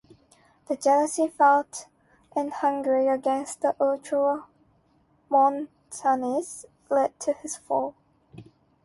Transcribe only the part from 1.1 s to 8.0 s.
felt in Hungary against the Ultramontanes led to his fall.